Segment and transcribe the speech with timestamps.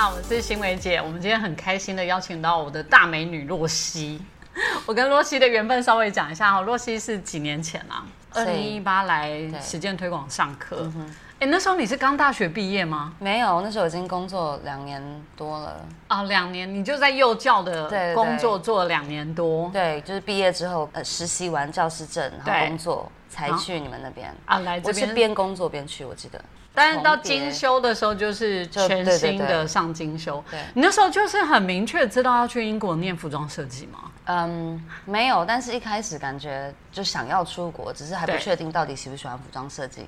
[0.00, 0.98] 好，我是新维姐。
[0.98, 4.22] 我们今天很开心的邀请到我的大美女洛西。
[4.86, 10.88] 我跟洛西的缘分稍微讲一下哈，洛西是几年前啊，二零一八来实践推广上课。
[11.40, 13.12] 哎，那时候你是刚大学毕业吗？
[13.18, 15.02] 没有，那时候已经工作两年
[15.36, 15.84] 多了。
[16.06, 19.68] 啊，两年，你就在幼教的工作做了两年多。
[19.72, 24.32] 对，就是毕业之后，呃，实习完教师证，然后工作才去你们那边。
[24.44, 25.04] 啊，来这边。
[25.04, 26.40] 我是边工作边去，我记得。
[26.78, 30.42] 但是到精修的时候，就是全新的上精修。
[30.50, 33.98] 对，你那时候就是很明确知道要去英国念服装设计吗？
[34.26, 35.44] 嗯，没有。
[35.44, 40.06] 但是一开始感觉就想要出国，只是还不确定到底喜不喜欢服装设计。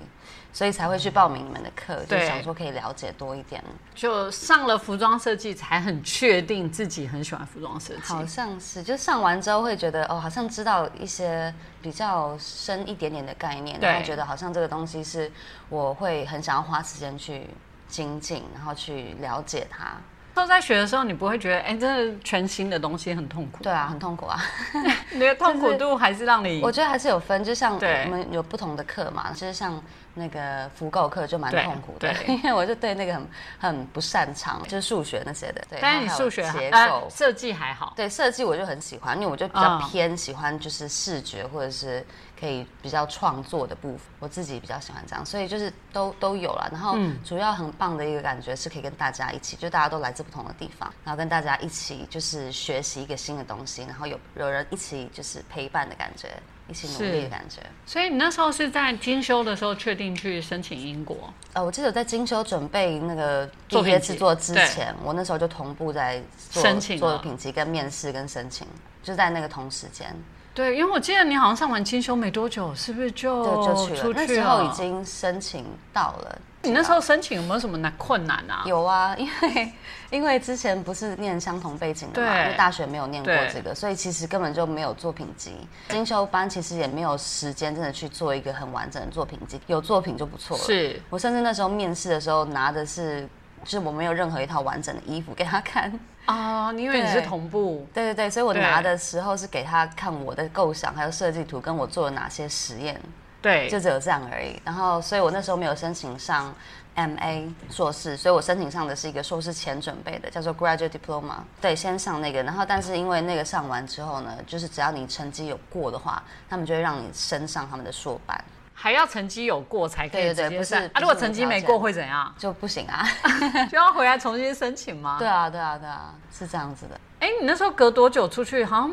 [0.52, 3.62] 所以才会去报名你们的课，就想说可以了解多一点。
[3.94, 8.00] 就上了服装设计，才很确定自己很喜欢服装设计。
[8.02, 15.30] 好像是，就上完之后会觉得哦，好像知道一些比较深一点点的概念，然后觉得好像这个东西是
[15.68, 17.46] 我会很想要花时间去
[17.86, 19.92] 精进，然后去了解它。
[20.32, 23.62] 都在学的时候，你不会觉得哎，这是全新的东西很痛苦？
[23.62, 24.40] 对啊，很痛苦啊。
[25.12, 26.60] 你的痛苦度还是让你？
[26.62, 29.80] 我觉得还是有分，就像我们有不同的课嘛，就是像。
[30.20, 33.26] 那个复购课就蛮痛苦的，因为我就对那个很
[33.58, 35.64] 很不擅长，就是数学那些的。
[35.70, 37.94] 对，但是你数学结构设计还好。
[37.96, 42.04] 对，设计我就很喜欢，因为我就比较偏喜欢就是视觉或者是
[42.38, 46.68] 可以比较创作的部分，我自己比较喜欢这样，所以就是都都有了。
[46.70, 56.28] 然后主要很棒的一个感觉是可以跟大家一起，就大家都来自不同的地方，然后跟大家一起就是学习一个新的东西，然后有有人一起就是陪伴的感觉。
[56.68, 61.32] 一起努力的感觉，所以你那时候是在精修的时候确定去申请英国。
[61.52, 68.66] 呃，我记得在精修准备那个作品制作之前，我那时候就同步在申请作品集跟面试跟申请，
[69.02, 70.14] 就在那个同时间。
[70.52, 74.12] 对，因为我记得你好像上完精修没多久，是不是就就去了？
[74.14, 76.38] 那时候已经申请到了。
[76.62, 78.64] 你那时候申请有没有什么难困难啊？
[78.66, 79.72] 有啊，因为
[80.10, 85.52] 因为之前不是念相同背景的嘛，因为大学没有念过这个，所以其实根本就没有作品集。
[85.88, 90.62] 精修班其实也没有时间真的去做一个很完整的作品集，有作品就不错了。
[90.62, 93.26] 是我甚至那时候面试的时候拿的是，
[93.64, 95.92] 就是我没有任何一套完整的衣服给他看
[96.26, 97.86] 啊，因为你是同步。
[97.92, 103.00] 对对对，所以我拿的时候是给他看我的构想，还有设计图，跟我做了哪些实验。
[103.42, 104.60] 对，就只有这样而已。
[104.64, 106.54] 然后，所以我那时候没有申请上
[106.94, 111.36] M A 硕士，所以我申请上的是一个硕士前准备的，叫做 Graduate Diploma。
[111.58, 112.42] 对，先上那个。
[112.42, 118.44] 然后，但是因为那个上完之后呢，就是只要你成绩有过的话，他们就会让你升上他们的硕班。
[118.82, 120.82] 还要成绩有过才可以直接上。
[120.94, 122.34] 啊，如果成绩没过会怎样？
[122.38, 123.06] 就不行啊，
[123.70, 125.16] 就要回来重新申请吗？
[125.20, 126.98] 对啊，对啊，对啊，是这样子的。
[127.18, 128.64] 哎，你那时候隔多久出去？
[128.64, 128.92] 好像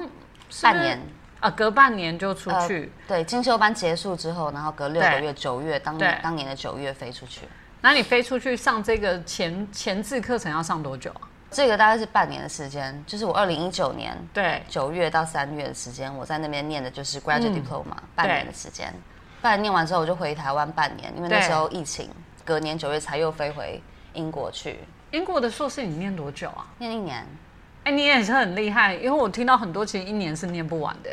[0.61, 0.99] 半年。
[1.39, 2.91] 啊，隔半年就出去。
[3.07, 7.47] 对，进修班结束之后，然后隔六个月，九月当年当年的九月飞出去。
[7.79, 11.29] 那你飞出去上这个前前置课程要上多久啊？
[11.49, 18.93] 这个大概是半年的时间，就是我二零一九年对九月到三月的时间，我在那边念的就是 graduate diploma，半年的时间。
[19.41, 22.09] 半年念完之后，我就回台湾半年，因为那时候疫情，
[22.43, 23.81] 隔年九月才又飞回
[24.13, 24.79] 英国去。
[25.11, 26.67] 英国的硕士你念多久啊？
[26.79, 27.25] 念一年。
[27.83, 31.09] 哎，你也是很厉害，因为我听到很多其实一年是念不完的。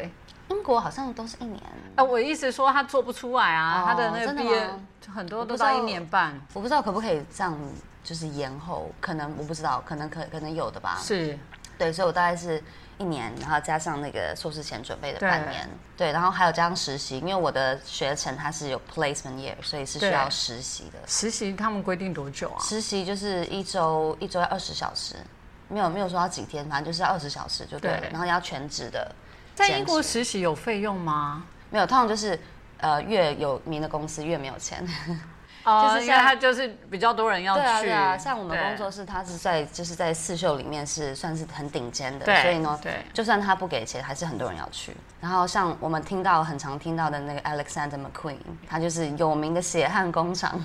[0.49, 1.63] 英国好像都是一年。
[1.97, 4.69] 哎，我意思说他做不出来啊，他的那个毕业
[5.15, 6.39] 很多都到一年半。
[6.53, 7.57] 我不知道可不可以这样，
[8.03, 10.99] 就是延后，可能我不知道，可能可可能有的吧。
[11.01, 11.39] 是，
[11.79, 12.63] 对，所以我大概是
[12.99, 20.99] 一年，然后加上那个硕士前准备的半年，对，然后还有加上实习，因为我的学程它是有 placement year，所以是需要实习的。
[21.07, 22.59] 实习他们规定多久啊？
[22.61, 25.17] 实习就是一周，一周要二十小时。
[25.67, 28.03] 没有没有说要几天，反正就是要二十小时就对了。
[28.11, 29.11] 然后要全职的，
[29.55, 31.45] 在英国实习有费用吗？
[31.71, 32.39] 没有，通常就是
[32.79, 34.87] 呃越有名的公司越没有钱。
[35.65, 37.61] 就是现在他就是比较多人要去。
[37.61, 44.95] 对啊对啊，像我们工作室，他是在就是在刺绣里面是算是很顶尖的，所以呢，对，就算他不给钱，还是很多人要去。
[45.21, 48.37] 然后像我们听到很常听到的那个 Alexander McQueen，
[48.69, 50.61] 他就是有名的血汗工厂。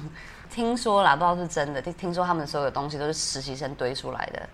[0.51, 1.79] 听说啦，不知道是真的。
[1.79, 4.50] 听听说他们所有东西都是实习生堆出来的，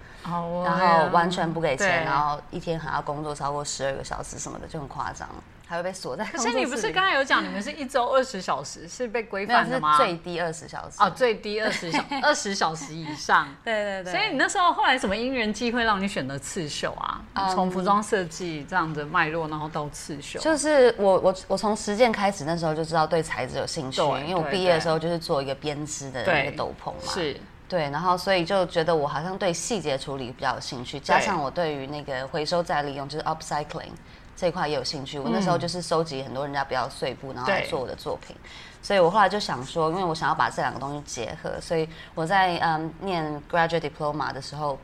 [0.66, 5.26] 然后完全不给钱，然后一天还要工作超过十二个小时什么的，就很夸张。
[5.68, 6.24] 还会被锁在。
[6.26, 9.98] 可是你不是刚才有讲，你们是一周二十小时是被规范的吗？
[9.98, 10.98] 最低二十小时。
[11.00, 13.48] 哦，最低二十小 二十小时以上。
[13.64, 14.14] 对对对。
[14.14, 17.22] 所以你那时候后来什么因缘机会让你选择刺绣啊？
[17.54, 20.40] 从服装设计这样的脉络，然后到刺绣。
[20.40, 27.12] 就是我我我从实践开始，那时候就知道对材质有兴趣，因为我毕业的时候就是做一个编织的一个斗篷嘛。
[27.14, 27.36] 是。
[27.68, 33.90] 对，然后所以就觉得我好像对细节处理比较有兴趣，加上我对于那个回收再利用，就是 upcycling。
[34.36, 35.18] 这一块也有兴趣。
[35.20, 38.36] 我那时候就是收集很多人家不要碎布，然后来做我的作品。
[38.82, 44.78] 所以我后来就想说，因为我想要把这两个东西结合，所以我在嗯念 graduate diploma 的时候。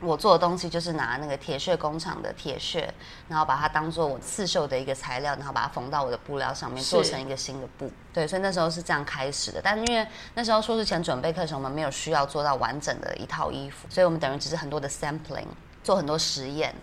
[0.00, 2.92] 我做的东西就是拿那个铁屑工厂的铁屑，
[3.26, 7.90] 然后把它当做我刺绣的一个材料，然后把它缝到我的布料上面，做成一个新的布。
[8.12, 9.62] 对，所以那时候是这样开始的。
[9.62, 15.46] 但是因为那时候硕士前准备课程，我们没有需要做到完整的一套衣服，所以我们等于只是很多的 sampling，
[15.82, 16.74] 做很多实验，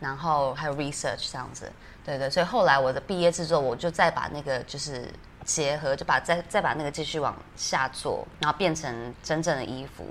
[0.00, 1.70] 然后还有 research 这样子。
[2.04, 5.08] 对对，所以后来我的毕业制作，我就再把那个就是
[5.44, 10.04] 结合，就把再再把那个继续往下做，然后变成真正的衣服。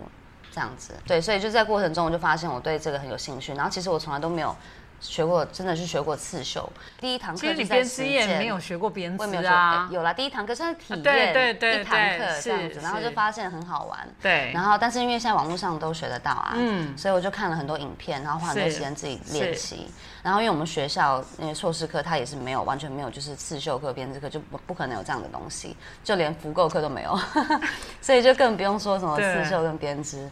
[0.51, 3.53] 这样子，对，所以就在过程中，我就发现我对这个很有兴趣。
[3.53, 4.53] 然后其实我从来都没有
[5.00, 6.69] 学过，真的是学过刺绣。
[7.00, 9.90] 第一堂课是在实践，没有学过编织啊。
[9.92, 14.07] 有啦，第一堂课算是体验，对对对，一堂课这样子，然后就发现很好玩。
[14.22, 14.51] 对。
[14.54, 19.90] 然后，但是因为现在网络上都学得到啊，嗯，所以我就看了很多影片，然后花很多时间自己练习。
[20.22, 27.18] 然后，因为我们学校那个硕士课，它也是没有完全没有，就是刺绣课、编织课，就不不可能有这样的东西，就连复购课都没有，
[28.02, 30.30] 所以就更不用说什么刺绣跟编织。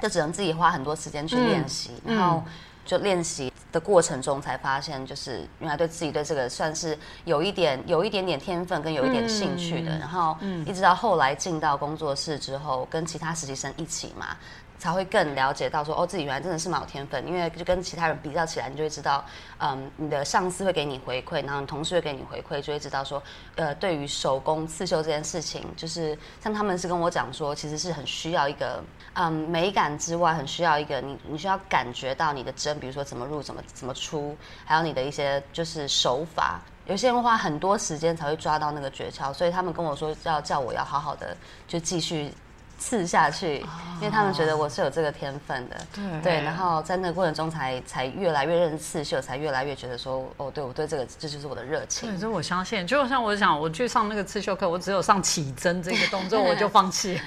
[0.00, 2.42] 就只能自己花很多时间去练习，然后
[2.90, 9.96] 就练习的过程中才发现，就是原来对自己对这个算是有一点有一点点天分跟有一点兴趣的。
[9.96, 14.36] 然后一直到后来进到工作室之后，跟其他实习生一起嘛。
[14.80, 19.22] 才会更了解到说哦，自己原来真的是蛮有天分，因为就跟其他人比较起来，你就会知道，
[19.58, 23.22] 嗯，你的上司会给你回馈，然后你同事会给你回馈，就会知道说，
[23.56, 28.82] 呃，对于手工刺绣这件事情，就是像他们是跟我讲说，其实是很需要一个，
[29.12, 34.34] 嗯，美感之外，很需要一个你，你需要感觉到你的针，比如说怎么入，怎么怎么出，
[34.64, 41.36] 还有你的一些就是手法，有些人花很多时间才会抓到那个诀窍，所以他们跟我说要叫我要好好的
[41.68, 42.32] 就继续。
[42.80, 43.58] 刺下去，
[43.96, 45.76] 因为他们觉得我是有这个天分的，
[46.22, 52.10] 对，然后在那个过程中才才越来越认识刺绣，才越来越觉得说，哦，对我对这个这就是我的热情。
[52.10, 52.86] 对，这我相信。
[52.86, 57.20] 就像我想，我去上那个刺绣课，我只有上起针这个动作， 我就放弃。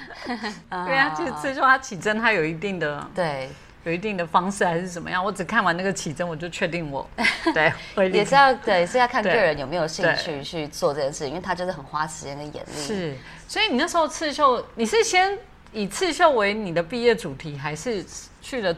[0.68, 3.48] 对啊， 其实刺绣它起针它有一定的对，
[3.84, 5.24] 有一定的方式还是怎么样？
[5.24, 7.08] 我只看完那个起针，我就确定我
[7.54, 7.72] 对，
[8.10, 12.72] 也是要对是要看个人有没有兴趣去做这件事，因为他就是很花时间跟眼力。
[12.74, 13.14] 是。
[13.46, 15.38] 所以你那时候刺绣，你是先
[15.74, 18.04] 以刺绣为你的毕业主题，还是
[18.40, 18.74] 去了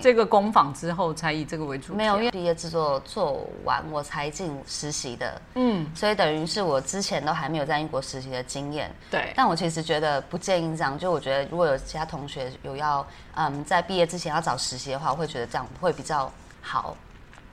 [0.00, 1.94] 这个工坊之后才以这个为主？
[1.94, 5.42] 没有，因为毕业制作做完我才进实习的。
[5.56, 8.94] 嗯，所以等于是我之前都还没有在英国实习的经验。
[9.10, 10.96] 对，但我其实觉得不建议这样。
[10.96, 13.04] 就我觉得如果有其他同学有要
[13.34, 16.32] 嗯在毕业之前要找实习的话，我会觉得这样会比较
[16.62, 16.96] 好。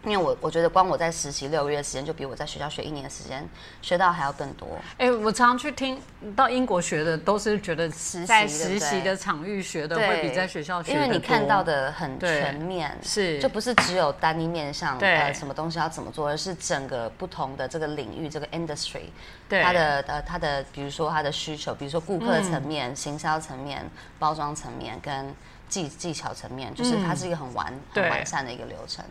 [0.05, 3.47] 因为我我觉得光我在实习六个月时间，就比我在学校学一年的时间
[3.81, 4.67] 学到还要更多。
[4.97, 5.99] 哎，我常常去听
[6.35, 7.89] 到英国学的，都是觉得
[8.25, 19.05] 在实习的场域学的会比在学校学因为你看到的很全面，是就不是只有单一面向呃什么东西要怎么做，而是整个不同的这个领域这个 industry，
[19.49, 23.83] 它的呃它的比如说它的需求，比如说顾客层面、行销层面、
[24.19, 25.33] 包装层面跟
[25.67, 29.03] 技技巧层面，就是它是一个很完很完善的一个流程。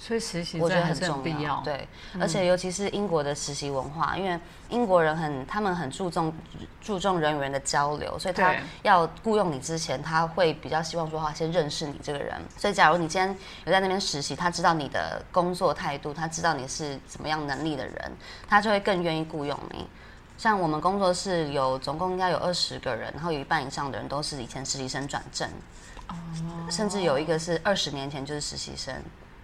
[0.00, 1.88] 所以实习我觉得很重要，对，
[2.20, 6.32] 而且尤其是英国的实习文化，因为英国人很他们很注重
[6.80, 12.40] 注重人与人的交流，所以他要雇佣你之前，他会比较希望说，他先认识你这个人。
[12.56, 18.12] 所以假如你今天有在那边实习，他知道你的工作态度，他知道你是怎么样能力的人，
[18.48, 19.84] 他就会更愿意雇佣你。
[20.36, 25.50] 像我们工作室有总共应该有二十个人，然后有一半以上的人都是以前实习生转正，
[26.06, 26.14] 哦，
[26.70, 28.94] 甚至有一个是二十年前就是实习生。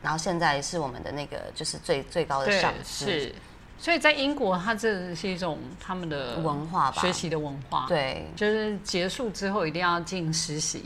[0.04, 3.06] 然后现在是我们的那个，就是最最高的上司。
[3.06, 3.34] 是，
[3.78, 7.86] 所以在英国，它这是一种他们的文化吧，学习的文化。
[7.88, 10.84] 对，就是结束之后一定要进实习，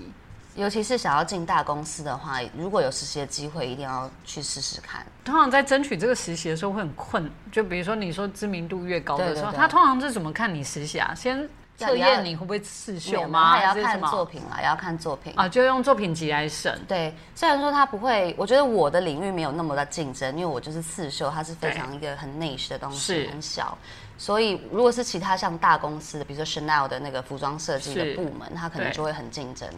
[0.55, 5.05] 尤其是想要进大公司的话，如果有实习的机会，一定要去试试看。
[5.25, 11.13] 通常在争取这个实习的时候会很困，就比如说你说知名度越高的时候，他通常是怎么看你实习啊？
[11.13, 11.49] 先。
[11.79, 13.53] 测验你会不会刺绣吗？
[13.53, 16.77] 还要看作品啊，也要看作品啊，就用作品集来审。
[16.89, 23.79] 对，虽然说他不会，我觉得我的领域没有那么的竞争，因为我就是刺绣，它是非常一个很 niche 的东西，很小。
[24.17, 29.69] 所以如果是其他像大公司的，比如说 Chanel 的那个服装设计的部门，它可能就会很竞争。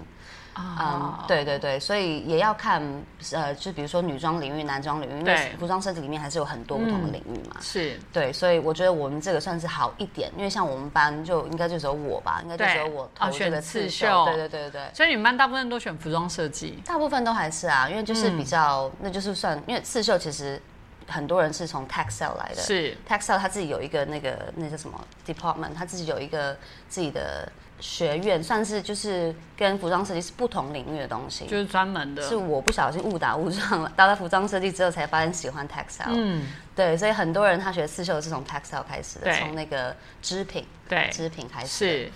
[0.78, 2.82] 嗯，对对对，所以也要看，
[3.32, 7.56] 呃，就比如说女装领域、男装领域，因为服装设计里面还是有很多不同的领域嘛。
[7.60, 14.24] 是，对，所以我觉得我们这个算是好一点，因为像我们班就应该就只有我吧，应该就只有我投这个刺绣。
[14.26, 14.82] 对对对对。
[14.94, 16.82] 所以你们班大部分都选服装设计？
[16.84, 20.60] 大部分都还是啊，因为就是比较，那就是算，因为刺绣其实。
[21.08, 26.56] 很多人是从 Texel 来的，是 Texel 他自己有一个那个那叫什么 department，他自己有一个
[26.88, 27.50] 自己的
[27.80, 32.22] 学院，算是就是跟服装设计是不同领域的东西，就是专门的。
[32.22, 36.08] 是我不小心误打误撞了，到了服装设计之后才发现喜欢 textile。
[36.08, 36.46] 嗯，
[36.76, 42.12] 对，所以很多人他学刺绣是从 textile 开始的，从那个织品，对，织品开始是。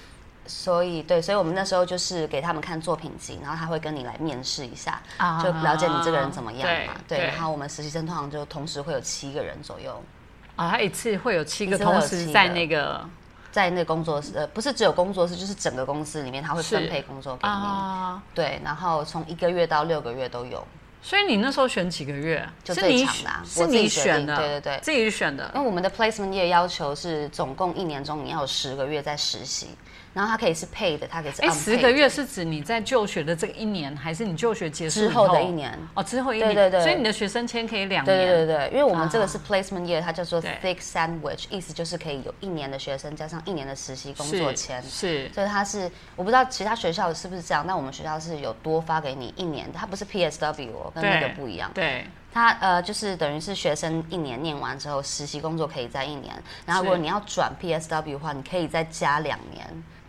[0.47, 5.01] 所以，对，所以我们那时候就是给他们看作品集，然后他会跟你来面试一下，
[5.43, 6.93] 就了解你这个人怎么样嘛。
[7.09, 10.03] 对，然后我们实习生通常就同时会有七个人左右。
[10.57, 13.03] 啊，他一次会有七个同时在那个
[13.55, 17.55] 在那工作室，呃，不是只有工作室，就是整个公司里面他会分配工作给你。
[18.35, 20.67] 对，然后从一个月到六个月都有。
[21.01, 22.45] 所以你那时候选几个月？
[22.65, 25.49] 就最长的，是你选的，对对对，自己选的。
[25.55, 29.69] 因为我们的 placement year 要求是总共一年中你要有十个月在实习。
[30.15, 31.43] 然后它可以是配的，它可以是。
[31.43, 35.77] 哎，十个月是指你在就学的这个一年，还是你就学结束之后的一年？
[35.95, 36.55] 哦，之后一年。
[36.55, 36.81] 对对对。
[36.81, 38.17] 所以你的学生签可以两年。
[38.17, 44.83] 对对对因为我们这个是 placement year，它叫做 thick sandwich，意思就是可以有一年的学生加上一年的实习工作签。
[44.85, 45.29] 是。
[45.35, 51.71] 所以它是，我不知道其他学校是不是这样，但我们学校是有多发给你一年，它不是 PSW，跟那个不一样。
[51.75, 52.07] 对。
[52.33, 56.35] 它呃，就是等于是学生一年念完之后，实习工作可以在一年。
[56.67, 59.65] 然后如果你要转 PSW 的话，你可以再加两年。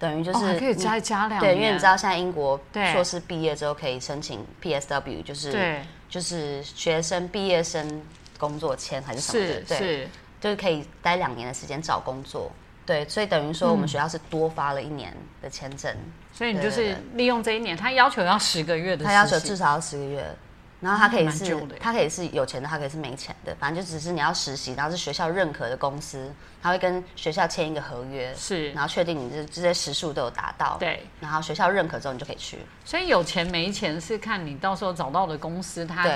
[0.06, 2.60] 等于就是可以加加两对，因为你知道现在英国
[2.94, 8.02] 硕士毕业之后可以申请 PSW，就是就是学生毕业生
[8.38, 10.08] 工作签还是什么的，对，
[10.40, 12.52] 就是可以待两年的时间找工作。
[12.86, 15.92] 对，所以等于说我们学校是多发了一年的签证，
[16.32, 20.24] 所以你就是利用这一年，他要求要十个月的，他要求至少要十个月。
[20.86, 32.60] 然后他可以是，他可以是有钱的，他可以是没钱的，反正就只是你要实习，然后是学校认可的公司，他会跟学校签一个合约，是，然后确定你这这些时数都有达到，对，然后学校认可之后你就可以去。
[32.86, 36.08] 所以有钱没钱是看你到时候找到的公司他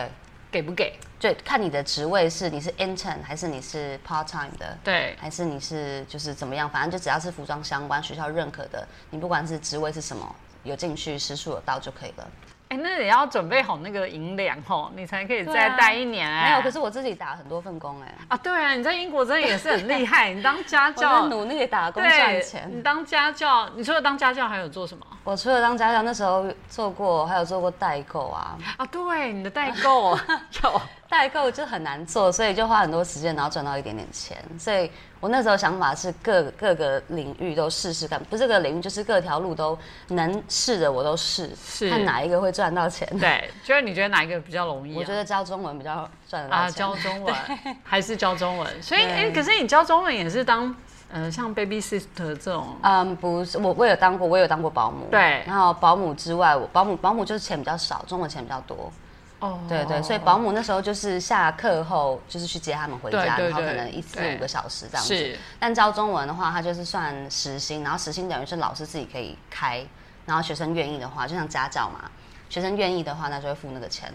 [0.52, 12.28] 给不给，对，看你的职位是你是 intern 还是你是 part time 的，对，还是你是就是怎么样，反正就只要是服装相关学校认可的，你不管是职位是什么，有进去时数有到就可以了。
[12.70, 16.50] 哎，那也要准备好那个银两吼，你才可以再待一年哎。
[16.50, 18.14] 没有，可是我自己打很多份工哎。
[18.28, 22.70] 啊，对啊，你在英国真的也是很厉害，你当家 教，努力打工赚钱。
[22.72, 25.04] 你当家教，你除了当家教还有做什么？
[25.24, 28.56] 我除了当家教，那时候做过，还有做过代购啊。
[28.78, 30.16] 啊，对，你的代购
[30.64, 30.82] 有。
[31.10, 34.38] 代购就很难做，所以就花很多时间，然后赚到一点点钱。
[34.60, 34.90] 所以
[35.20, 39.78] 我那时候想法是各各个领域都试试看，不是个领域，就是各条路都
[40.10, 41.50] 能试的我都试，
[41.90, 43.08] 看哪一个会赚到钱。
[43.20, 44.96] 对，就是你觉得哪一个比较容易？
[44.96, 46.66] 我觉得教中文比较赚得到钱。
[46.66, 47.36] 啊，教中文
[47.84, 48.84] 还是教中文？
[48.84, 50.74] 所以哎，可是你教中文也是当
[51.12, 52.78] 呃像 baby sister 这种？
[52.84, 55.08] 嗯，不是，我我有当过，我有当过保姆。
[55.10, 58.92] 对，然后保姆之外，我保姆保姆就是钱比较少，中文钱比较多。
[59.40, 65.38] 哦，对对，所以保姆那时候就是下课后就是去接他们回家，然后可能一四五个小时这样子。
[65.58, 69.86] 但教中文的话，它就是算时薪，然后时薪等于是老师自己可以开，
[70.26, 72.12] 然后学生愿意的话，就像家教嘛，
[72.50, 74.14] 学生愿意的话，那就会付那个钱。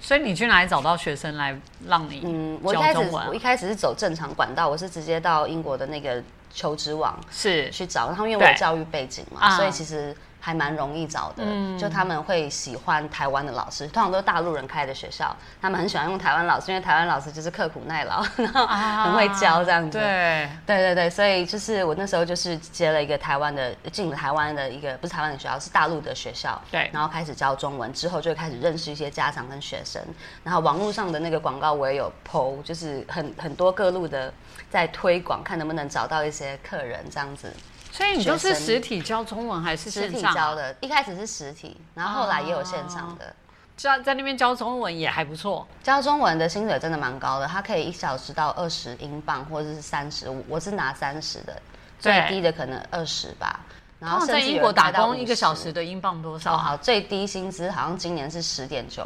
[0.00, 2.20] 所以你去哪里找到学生来让你？
[2.24, 6.22] 嗯，我一开始我一开始是走正常管道，我是直接到英国的那个
[6.52, 10.14] 求职网是去找，然后因为我有教育背景嘛，所以其实。
[10.40, 11.42] 还蛮容易找的，
[11.78, 19.98] 就他们会喜欢台湾的老师，通常都是大陆人开的学校，他们很喜欢用台湾老师，因为台湾老师就是刻苦耐劳， 然后很会教这样子。
[19.98, 26.60] 对，对对对，所以就是我那时候就是接了一个台湾的，进了台湾的一个不是台湾的学校，是大陆的学校。
[26.70, 30.00] 对，然后开始教中文，之后就开始认识一些家长跟学生，
[30.44, 34.32] 然后网络上的那个广告我也有 PO，就是很很多各路的
[34.70, 37.52] 在推广，看能不能找到一些客人这样子。
[37.98, 40.72] 所以你都是实体教中文还是实体教的？
[40.80, 43.34] 一开始是实体，然后后来也有线上的。
[43.76, 45.66] 教在那边教中文也还不错。
[45.82, 50.44] 教中文的薪水真的蛮高的，他可以一小时到二十英镑，或者是三十五。
[50.48, 51.60] 我是拿三十的，
[51.98, 53.58] 最低的可能二十吧。
[53.98, 56.54] 然后在英国打工一个小时的英镑多少？
[56.54, 59.04] 哦好，最低薪资好像今年是十点九。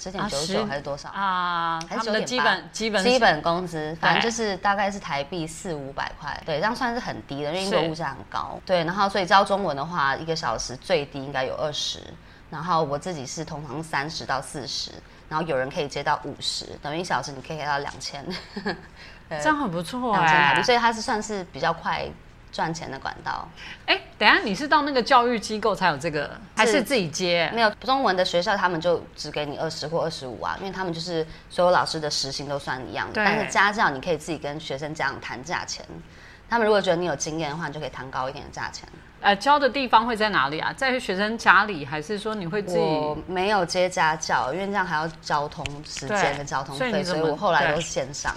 [0.00, 1.78] 十点九九还是多少啊？
[1.86, 8.58] 还是九点基本基本基本工资，反正就是大概是台币四五百块，对，这样算是很低的，因为英国物价很高。
[8.64, 12.00] 对，然后所以教中文的话，一个小时最低应该有二十，
[12.48, 14.90] 然后我自己是通常三十到四十，
[15.28, 18.26] 然后有人可以接到五十，等于一小时你可以给到两千，
[19.28, 20.62] 这样很不错哎。
[20.62, 22.08] 所以它是算是比较快。
[22.52, 23.48] 赚钱的管道，
[23.86, 27.50] 哎，等下你是到那个教育机构才有这个，还是自己接？
[27.54, 33.12] 没有中文的学校，他们就只给你二十或二十五啊，因为他们就是所有老师的时薪都算一样的。
[33.14, 35.84] 但是家教你可以自己跟学生家长谈价钱，
[36.48, 38.88] 他们如果觉得你有经验的话，你就可以谈高一点的价钱。
[39.20, 40.72] 呃，教的地方会在哪里啊？
[40.74, 42.80] 在学生家里，还是说你会自己？
[42.80, 48.34] 我没有接家教，因为这样还要交通时间跟交通费，所以我后来都线上。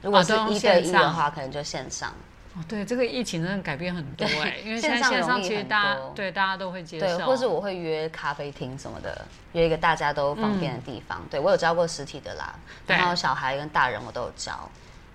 [0.00, 2.12] 如果是一对一的话，可能就线上。
[2.54, 11.22] 哦，对，这个疫情真的改变很多哎，因为现在线上其实大家对大家都会接受，对，或是我会约咖啡厅什么的，约一个大家都方便的地方。
[11.30, 12.54] 对我有教过实体的啦，
[12.86, 14.68] 然后小孩跟大人我都有教。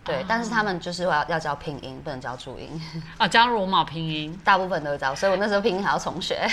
[0.03, 2.81] 对，但是他们就是要要教拼音，不能教注音
[3.17, 6.49] 啊，教罗马拼音，大部分都教，所以我那时候拼音还要重学。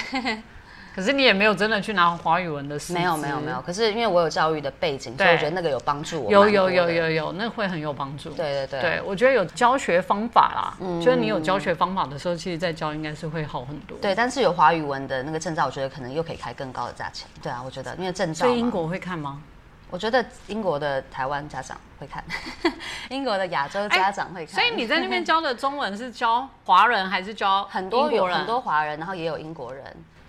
[0.94, 3.60] 可是你也没有真的去拿华语文的没有没有没有。
[3.62, 6.30] 可是因为我有教育的背景，所以我觉得那个有帮助我。
[6.30, 8.30] 有有有有有，那会很有帮助。
[8.30, 13.98] 对对对，对我觉得有教学方法啦，嗯，就是你有教学方法的时候，其实在教应该是会好很多。
[13.98, 17.26] 对，但是有华语文的那个证照，我觉得可能又可以开更高的价钱。
[17.42, 18.46] 对啊，我觉得因为证照。
[18.46, 19.40] 所以英国会看吗？
[19.90, 22.24] 我觉得英国的台湾家长会看，
[23.10, 24.54] 英国的亚洲家长会看。
[24.54, 29.84] 所以你在那边教的中文是教华人还是教 很多有很多华人，然后也有英国人。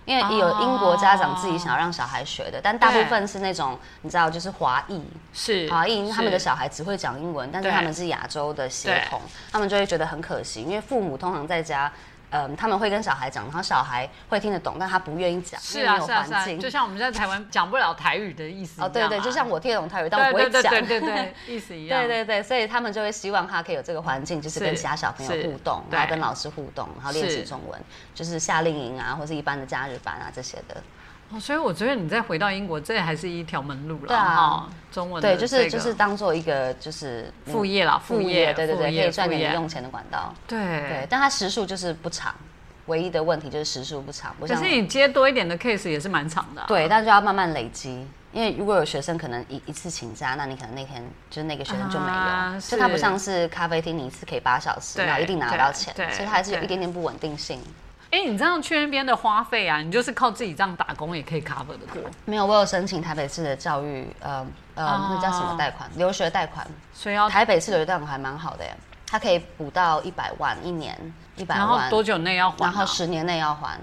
[0.06, 9.22] 因为有英国家长自己想要让小孩学的，但大部分是那种你知道，就是华裔，是华裔，他们的小孩只会讲英文，但是他们是亚洲的血统，
[9.52, 11.92] 他们就会觉得很可惜，因为父母通常在家。
[12.36, 27.80] 嗯，他们会跟小孩讲，然后小孩会听得懂，但他不愿意讲，是啊，是啊，就像我们在台湾讲不了台语的意思哦，对对，就像我听得懂台语，但我不会讲，对对对，意思一样，对对对，所以他们就会希望他可以有这个环境，就是跟其他小朋友互动，然后跟老师互动，然后练习中文，
[28.14, 30.76] 就是夏令营啊，或是一般的假日班啊这些的。
[31.32, 34.08] 哦，所以我觉得你再回到英国，这还是一条门路了。
[34.08, 40.34] 对啊，中文对，就是就是当做一个就是副业啦，副业，对对对，可以赚点零用钱的管道。
[40.48, 42.34] 对对，但它时数就是不长。
[42.88, 46.64] 唯一的问题就是时数不长，可是你接多一点的 case 也是蛮长的。
[46.68, 57.60] 对，但是要慢慢累积，因为如果有学生可能一一次请假，那你可能那天就是那个学生就没有，就它不像是咖啡厅，你一次可以八小时，然后一定拿得到钱，所以它还是有一点点不稳定性。
[58.16, 62.02] 哎，你这样去那边的花费啊，你就是靠自己这样打工也可以 cover 的过？
[62.24, 65.90] 没有，我有申请台北市的教育，呃呃，那叫什么贷款？
[65.98, 66.66] 留学贷款。
[66.94, 68.74] 所以要台北市留学贷款还蛮好的耶。
[69.06, 70.98] 它可以补到一百万一年，
[71.36, 71.68] 一百万。
[71.68, 72.58] 然后多久内要还？
[72.62, 73.78] 然后十年内要还。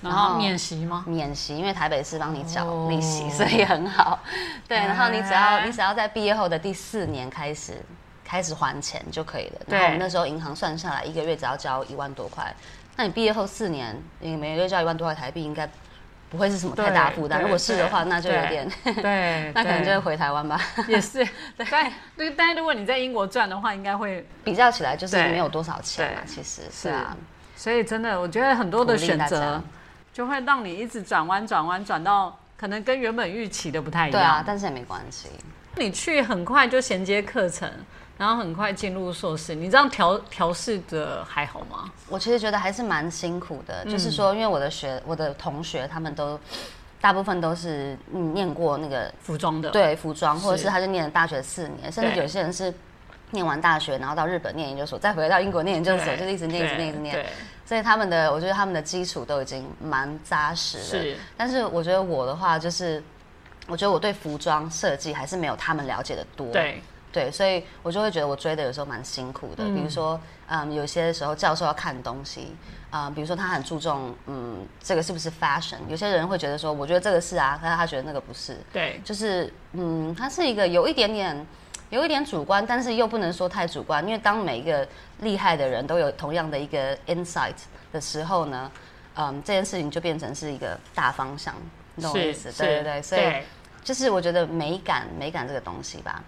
[0.00, 1.02] 然后免息吗？
[1.08, 4.20] 免息，因为台北市帮你缴利息，所以很好。
[4.68, 7.84] 对，然后你只要你只要在毕业后的第四年开始
[8.24, 9.60] 开始还钱就可以了。
[9.66, 12.54] 然后我们那时候银行算下来，一个月只要交一万多块。
[12.96, 15.68] 那你毕业后四年，你每个月交一万多块台币，应该。
[16.30, 18.66] 不会是什么太大负担，如果是的话，那就有点，
[19.02, 20.58] 对，那可能就会回台湾吧。
[20.88, 21.22] 也是，
[21.58, 21.92] 对，但，
[22.34, 27.14] 但如果你在英国赚的话，应该会比较起来就是没有多少钱嘛，其实是啊。
[27.54, 29.62] 所以真的，我觉得很多的选择
[30.10, 34.12] 就会让你一直转弯、转弯，转到可能跟原本预期的不太一样。
[34.12, 35.28] 对啊，但是也没关系。
[35.76, 37.70] 你去很快就衔接课程。
[38.22, 41.90] 然后很快进入硕士，你这样调调试的还好吗？
[42.08, 46.38] 我其实觉得还是蛮辛苦的，就是说，因为我的学我的同学他们都
[47.00, 52.72] 大部分都是念过那个服装的，对服装，或者是他就念了大学四年，甚至有些人是
[53.32, 57.26] 念完大学，然后到日本念研究所，再回到英国念研究所，就一直念一直念一直念。
[57.66, 60.84] 所以他们的，我觉得他们的基础都已经蛮扎实了。
[60.84, 63.02] 是，但是我觉得我的话，就是
[63.66, 66.46] 我觉得我对服装设计还是没有他们了解的多。
[66.52, 66.80] 对。
[67.12, 69.62] 对，所以我就会觉得我追的有时候蛮辛苦的。
[69.66, 72.56] 比如说，嗯，有些时候教授要看东西，
[72.90, 75.76] 啊，比如说他很注重，嗯，这个是不是 fashion？
[75.88, 78.56] 有些人会觉得说，我觉得这个是啊，但是他觉得那个不是。
[78.72, 81.46] 对，就是，嗯，他是一个有一点点，
[81.90, 84.88] 有一点主观，但是又不能说太主观，因为当每一个
[85.20, 87.52] 厉害的人都有同样的一个 insight
[87.92, 88.72] 的时候呢，
[89.16, 91.54] 嗯，这件事情就变成是一个大方向，
[91.94, 92.50] 你懂我意思？
[92.52, 93.42] 对对对，所以
[93.84, 96.22] 就是我觉得美感，美感这个东西吧。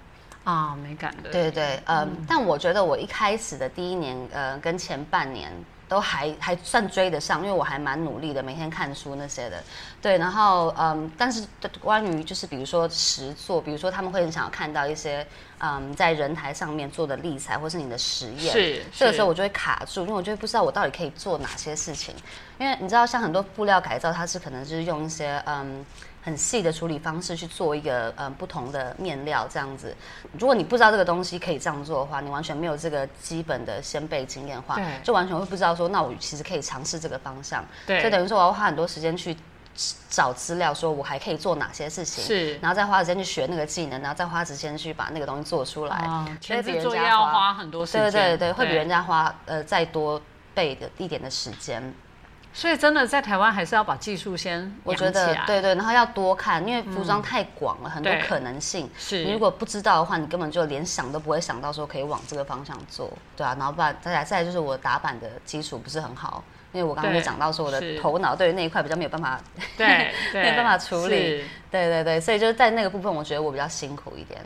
[0.45, 1.31] 啊，美感的。
[1.31, 5.51] 对对对，嗯，但我觉得我一开始的第一年，呃，跟前半年
[5.89, 9.63] 都还还算追得上，因为我还蛮努力的，每天看书那些的。
[10.05, 11.43] 对，然后嗯，但是
[11.81, 15.27] 关于就是比如说实作，比如说他们会很想要看到一些
[15.61, 22.15] 嗯在人台上面做的立材，或是你的实验，是这个时候我就会卡住，因为我就不知道我到底可以做哪些事情，
[22.59, 25.83] 因为你知道像很多布料改造，它是可能就是用一些嗯。
[26.25, 29.95] 很细的处理方式去做一个嗯不同的面料这样子，
[30.39, 37.63] 如果你不知道这个东西可以这样做的话，你完全没有这个基本的先辈经验的话，就完全会不知道说，那我其实可以尝试这个方向。
[37.87, 39.37] 对，就等于说我要花很多时间去
[40.09, 46.09] 找资料，说我还可以做哪些事情，是，然后再花时间去学那个技能，然后再花时间去把那个东西做出来。
[46.41, 50.21] 全职作业要花很多时间，对对对，会比人家花呃再多
[50.55, 51.95] 倍的一点的时间。
[52.57, 58.89] 所以真的在台湾还是要把技术先我觉得对对，然后要多看，因为服装太广了，很多可能性。
[58.97, 63.57] 是你如果不知道的话，你根本就连想都不会想到说可以往这个方向做，对啊。
[63.59, 69.41] 然后不然再来再来就是我打板的基础不是很好，因为我刚刚就讲到说我的头脑对于那一块比较没有办法，
[69.79, 74.45] 对 没有办法处理，对对对，所以就是在那个部分，我觉得我比较辛苦一点。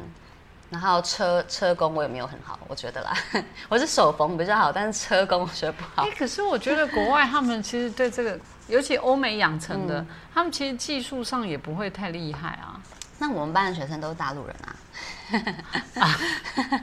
[0.71, 3.15] 然后车车工我也没有很好，我觉得啦，
[3.71, 6.03] 我是手缝比较好，但是车工我学不好。
[6.03, 12.79] 哎，可是我觉得国外他们其实对这个，尤其欧美养成的，他们其实技术上也不会太厉害啊。
[13.19, 14.75] 那我们班的学生都是大陆人啊？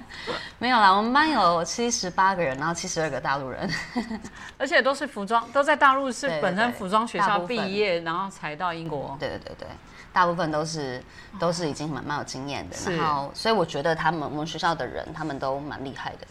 [0.60, 3.70] 没有啦，我们班有七十八个人，然后七十二个大陆人，
[4.58, 9.16] 而且都是服装，都在大陆是本身服装学校毕业，然后才到英国。
[9.20, 9.68] 对对对对。
[10.14, 11.04] 大部分都是
[11.38, 16.28] 都是已经蛮蛮有经验的，然后所以我觉得他们我们学校的人他们都蛮厉害的，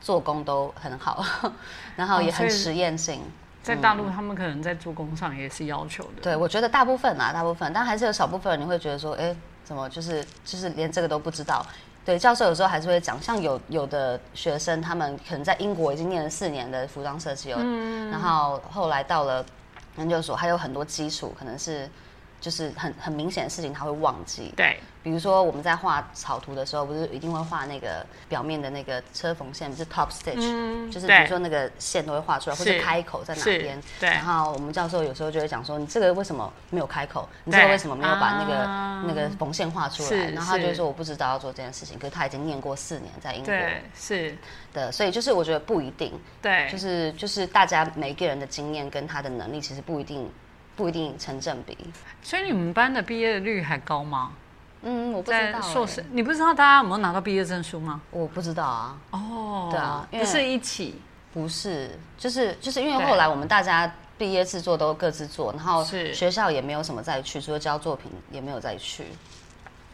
[0.00, 1.22] 做工都很好，
[1.96, 3.22] 然后也很实验性。
[3.66, 6.22] 在大陆，他们可能在做工上也是要求的。
[6.22, 11.66] 对，我觉得大部分啊，大部分，但还是有少部分人你会觉得说，哎，怎么就是就是连这个都不知道？
[12.04, 19.44] 对，教授有时候还是会讲，像有有的学生，他们可能在英国已经念了四年的服装设计，嗯，然后后来到了
[19.96, 21.90] 研究所，还有很多基础，可能是。
[22.40, 24.52] 就是很很明显的事情，他会忘记。
[24.56, 33.80] 对，比如说我们在画草图的时候，不是一定会画那个表面的那个车缝线，不是 top stitch，就是比如说那个线都会画出来，或者开口在哪边。
[33.98, 34.08] 对。
[34.10, 37.28] 然后我们教授有时候就会讲说：“你这个为什么没有开口？
[37.44, 43.54] 你这个为什么没有把那个那个缝线画出来？”然后他就说：“我不知道要做这件事情。”可是他已经念过四年在英国。
[43.94, 44.36] 是
[44.72, 46.12] 的，所以就是我觉得不一定。
[46.42, 46.68] 对。
[46.70, 50.30] 就是就是大家每个人的经验跟他的能力其实不一定。
[50.76, 51.76] 不一定成正比，
[52.22, 54.32] 所以你们班的毕业率还高吗？
[54.82, 55.60] 嗯，我不知道。
[55.62, 58.00] 硕士，你不知道大家有没有拿到毕业证书吗？
[58.10, 58.96] 我不知道啊。
[59.10, 61.00] 哦，对啊，不是一起，
[61.32, 69.06] 不是，就是就是因为后来我们大家毕业制作都各自做，然后学校也没有什么再去，除了交作品也没有再去。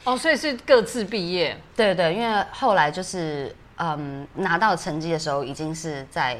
[0.03, 1.57] 哦，所以是各自毕业。
[1.77, 6.38] 对对，因为后来就是嗯，拿到成绩的时候已经是在。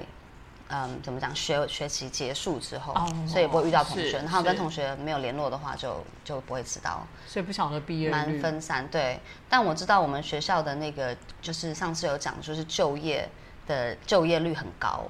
[0.75, 1.37] 嗯，怎么讲？
[1.37, 2.95] 学学期结束之后，
[3.29, 4.13] 所以不会遇到同学。
[4.13, 7.07] 然后跟同学没有联络的话，就就不会知道。
[7.27, 9.21] 所以不晓得毕业蛮分散，对。
[9.51, 13.29] 但我知道我们学校的那个，就是上次有讲，就是就业
[13.67, 15.05] 的就业率很高。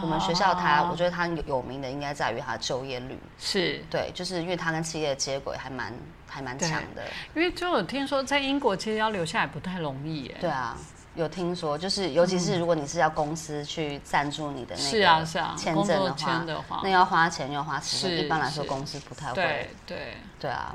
[0.00, 3.18] 我们学校它，我觉得它有名的应该在于它的就业率。
[3.36, 5.92] 是对，就是因为它跟企业接轨还蛮
[6.28, 7.02] 还蛮强的。
[7.34, 10.36] 因为就有听说，在英国其实要留下来不太容易耶。
[10.40, 10.76] 对啊。
[11.16, 15.24] 有听说，就是尤其是如果你是要公司去赞助你的那个
[15.56, 18.24] 签证的话，那要花钱要花时间。
[18.24, 19.34] 一般来说，公司不太会。
[19.34, 19.98] 对对
[20.38, 20.72] 对啊，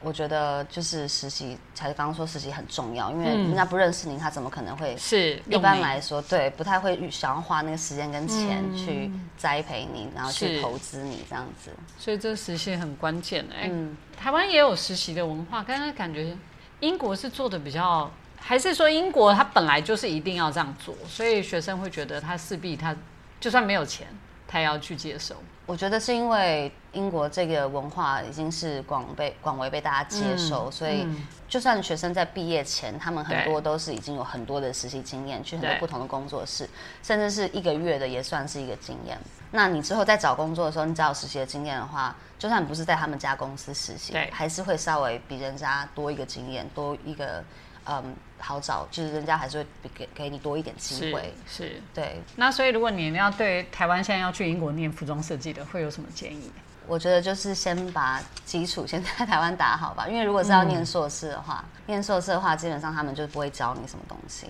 [0.00, 4.96] 我觉得就是实习，才刚刚说实习很重要，因为人家不认识你，他怎么可能会？
[4.96, 11.70] 是一般来说，对，不太会想要花那个时间跟钱去栽培你，然后去投资你这样子。
[11.96, 13.68] 所以这实习很关键哎。
[13.70, 16.36] 嗯，台湾也有实习的文化，刚刚感觉
[16.80, 18.10] 英国是做的比较。
[18.40, 22.96] 还是说英国它本来就是一定要这样做，所以学生会觉得他势必他
[23.38, 24.06] 就算没有钱，
[24.46, 25.36] 他也要去接受。
[25.66, 31.06] 我觉得是因为英国这个文化已经是广被广为被大家接受，所以
[31.46, 36.66] 就算学生在毕业前，他们很多都是已经有很多的实习经验，去很多不同的工作室，
[37.02, 39.18] 甚至是一个月的也算是一个经验。
[39.50, 47.44] 那你之后在找工作的时候，你只要有实习的经验的话，就算不是在他们家公司实习，还是会稍微比人家多一个经验，多一个。
[47.90, 52.20] 嗯，好找，就是人家还是会给给你多一点机会，是对。
[52.36, 56.52] 那所以，如果你要对台湾现在要去英国念服装设计的，会有什么建议？
[56.86, 64.46] 我觉得就是先把基础先在台湾打好吧，因为如果是要念硕士的话，念硕士的话，基本上他们就不会教你什么东西。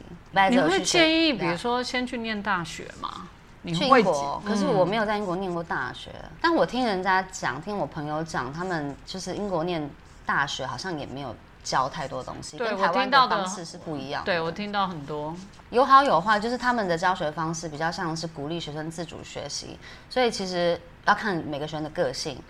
[0.51, 3.29] 你会建议，比如说先去念大学吗？
[3.67, 9.89] 去英国，可是我没有在英国念过大学，但我听人家讲，听我朋友讲，他们就是英国念
[10.25, 11.35] 大学好像也没有。
[11.63, 14.25] 教太多东西，跟台湾的方式是不一样。
[14.25, 15.35] 对我听到很多
[15.71, 22.41] 有好有坏，就是他们的教学方式比较像是鼓励学生自主学习，所以其实要看每个学生的个性。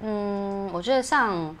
[0.00, 1.54] 嗯，我觉得像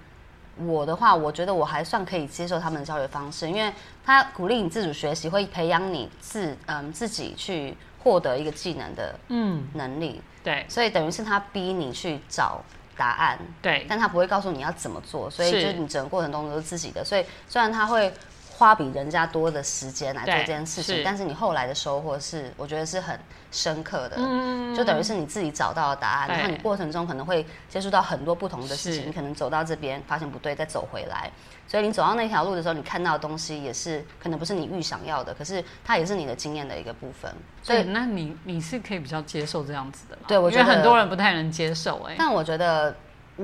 [0.56, 3.72] 我的话，我觉得我还算可以接受他们的教学方式，因为
[4.04, 10.22] 他鼓励你自主学习，会培养你自嗯自己去获得一个技能的嗯能力。
[10.42, 12.62] 对，所以等于是他逼你去找。
[13.00, 17.02] 答案对，但他不会告诉你要怎么做，所以就是你整个过程中都是自己的。
[17.02, 18.12] 所以虽然他会
[18.60, 23.18] 花比人家多的时间来做这件事情，但是你后来的收获是，我觉得是很
[23.50, 31.30] 深刻的，嗯就等于是你自己找到了答案，然后你过程中可能会接触到很多不同的事情，你可能走到这边发现不对，再走回来，
[31.66, 37.34] 所以你走到那条路的时候，你看到的东西也是可能不是你预想要的，可是它也是你的经验的一个部分。
[37.62, 42.94] 所以，那你你是可以比较接受这样子的，对我觉得很多人不太能接受，哎，但我觉得。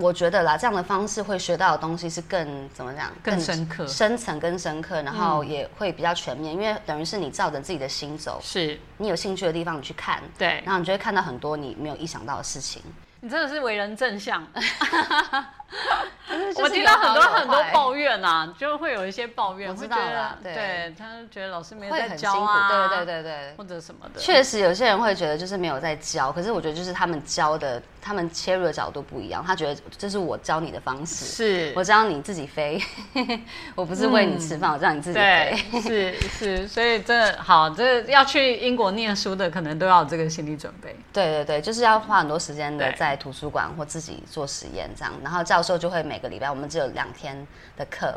[0.00, 3.10] 我觉得啦，这样的方式会学到的东西是更怎么讲？
[3.22, 12.82] 更深刻、深层、更深刻，然后也会比较全面，因为等于是你照着自己的心走，是你有兴趣的地方你去看，对，然后你就会看到很多你没有意想到的事情。
[13.20, 14.46] 你真的是为人正向。
[16.56, 24.20] 我听到很多很多抱怨呐，就会有一些抱怨，会觉得，对，他觉得老师没有在教啊，对对对对，或者什么的。
[24.20, 29.42] 确实，有些人会觉得就是没有在教，可是我觉得就是他们教的，他们切入的角度不一样。
[29.44, 32.80] 他觉得这是我教你的方式，是我教你自己飞，
[33.74, 35.56] 我不是喂你吃饭，我让你自己飞。
[35.82, 40.94] 是是，所以这好，这要去英国念书的，可能都要有这个心理准备。
[41.12, 48.14] 对对对，就是要花很多时间的在图书馆或自己做实验这样，然后教授就会每个礼拜我们只有两天的课，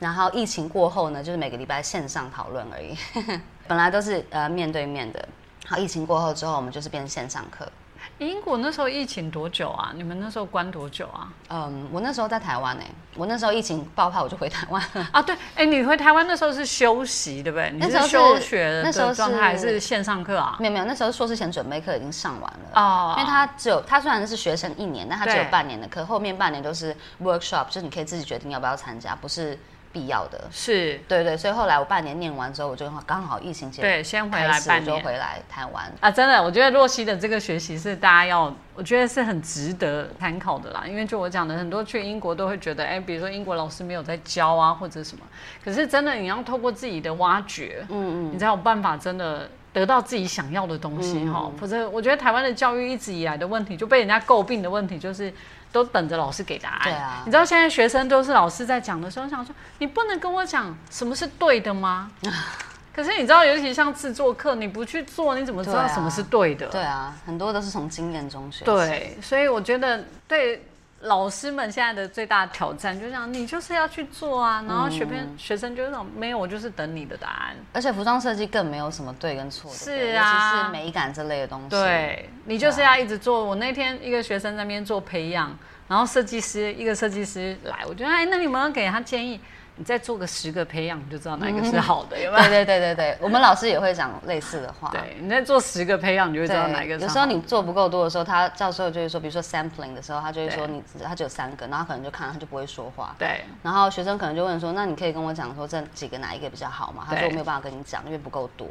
[0.00, 2.96] 然后疫情过后呢，就是每个礼拜线上讨论而已。
[3.68, 5.28] 本来都是呃面对面的，
[5.66, 7.70] 好，疫情过后之后，我们就是变成线上课。
[8.18, 9.92] 英国那时候疫情多久啊？
[9.94, 11.28] 你们那时候关多久啊？
[11.50, 12.82] 嗯，我那时候在台湾呢。
[13.14, 15.08] 我那时候疫情爆发，我就回台湾了。
[15.12, 17.70] 啊，对，哎，你回台湾那时候是休息，对不对？
[17.78, 20.56] 那时候休学，那时候状态还是线上课啊？
[20.58, 23.14] 没有没有，那时候硕士前准备课已经上完了哦。
[23.18, 29.58] 因为他只有他虽然是学生一年，但他只有半年的课，后面半年都是 workshop，就是你可以自己决定要不要参加，不是。
[29.98, 36.08] 必要的是对对，所以后来我半年念完之后，我就刚好疫情结对，先回来半年就回来台湾啊！
[36.08, 40.84] 真的，我觉得若曦的这个学习是大家要，我觉得是很值得参考的啦。
[40.86, 45.24] 因为就我讲的，很多去英国都会觉得，哎，比如说英国老师没有在教啊，或者什么。
[45.64, 51.50] 可是真的，你要透过自己的挖掘，嗯嗯，你才有办法真的得到自己想要的东西哈。
[51.58, 55.32] 否则，我觉得台湾的教育一直以来的问题，就被人家诟病的问题就是。
[55.72, 56.82] 都等着老师给答案。
[56.84, 62.10] 对啊，你知道现在学生都是老师在讲的时候，想说你不能跟我讲什么是对的吗？
[62.94, 66.66] 可是你知道，尤其像制作课，你不去做，你怎么知道什么是对的？
[66.66, 68.64] 对啊，很多都是从经验中学。
[68.64, 70.64] 对，所以我觉得对。
[71.02, 77.56] 老师们现在的最大挑战，就像你就是要去做啊，然后学生学生就是没有，我就是等你的答案。
[77.72, 81.68] 而且服装设计更没有什么对跟错的，是啊，尤其是美感这类的东西。
[81.68, 83.44] 对，你就是要一直做。
[83.44, 85.56] 我那天一个学生在那边做培养，
[85.86, 89.40] 然后设计师一个设计师来，我觉得哎，那你们要给他建议。
[89.78, 92.48] 你再做个十个培养，你就知道哪个是好的，有没有？
[92.48, 94.90] 对对对对对，我们老师也会讲类似的话。
[94.90, 96.96] 对，你再做十个培养，你就会知道哪一个。
[96.96, 103.14] 有时候你做不够多的时候，他教授就会说，比如说 sampling 的时候，他就会说你他只有三个，然后可能就看他就不会说话。
[103.16, 103.44] 对。
[103.62, 107.06] 然后学生可能就问说，那你可以跟我讲说这几个哪一个比较好吗？
[107.08, 108.66] 他说我没有办法跟你讲，因为不够多。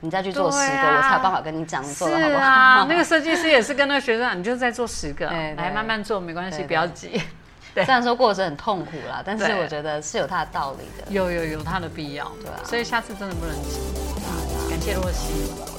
[0.00, 2.44] 你再去做十个，我才有办法跟你讲你做的好不好。
[2.44, 7.20] 啊，那个设计师也是跟那个学生，你就再做十个， 来慢慢做，没关系，不要急。
[7.84, 13.78] 虽然说过程很痛苦啦，但是我觉得是有它的道理的，有有有它的必要，对啊，所以下次真的不能急。
[14.26, 14.30] 啊！
[14.68, 15.75] 感谢若曦。